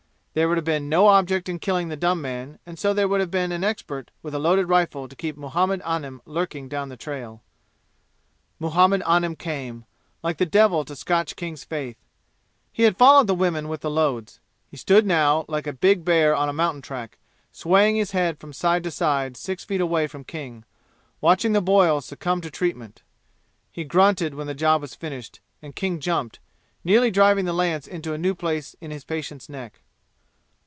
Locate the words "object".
1.07-1.49